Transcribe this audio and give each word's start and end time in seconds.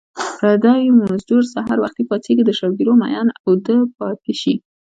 پردی 0.39 0.85
مزدور 0.99 1.43
سحر 1.53 1.77
وختي 1.81 2.03
پاڅېږي 2.09 2.43
د 2.45 2.51
شوګیرو 2.59 2.93
مین 3.01 3.27
اوده 3.47 3.77
پاتې 3.97 4.33
شي 4.41 4.53